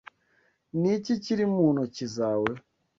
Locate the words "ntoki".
1.73-2.05